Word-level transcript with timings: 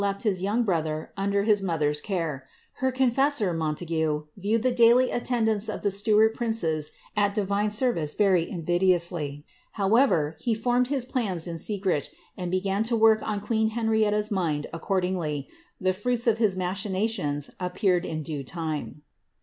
left 0.01 0.23
his 0.23 0.41
young 0.41 0.63
brother 0.63 1.11
under 1.15 1.43
is 1.43 1.61
mother's 1.61 2.01
care; 2.01 2.47
her 2.81 2.91
confessor, 2.91 3.53
Montague, 3.53 4.25
viewed 4.35 4.63
the 4.63 4.71
daily 4.71 5.11
attend 5.11 5.47
ice 5.47 5.69
of 5.69 5.83
the 5.83 5.91
Stuart 5.91 6.33
princes 6.33 6.89
at 7.15 7.35
divine 7.35 7.69
service 7.69 8.15
very 8.15 8.49
invidiously; 8.49 9.45
however, 9.73 10.37
e 10.43 10.55
formed 10.55 10.87
his 10.87 11.05
plans 11.05 11.45
in 11.45 11.59
secret, 11.59 12.09
and 12.35 12.49
began 12.49 12.81
to 12.85 12.95
work 12.95 13.21
on 13.21 13.39
queen 13.41 13.69
Henrietta's 13.77 14.31
lind 14.31 14.65
accordingly; 14.73 15.47
the 15.79 15.93
fruits 15.93 16.25
of 16.25 16.39
his 16.39 16.57
machinations 16.57 17.51
appeared 17.59 18.03
in 18.03 18.23
due 18.23 18.43
tiine. 18.43 19.01